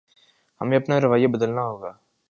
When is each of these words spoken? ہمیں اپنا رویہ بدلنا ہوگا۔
ہمیں 0.61 0.77
اپنا 0.77 0.99
رویہ 1.01 1.27
بدلنا 1.27 1.61
ہوگا۔ 1.61 1.91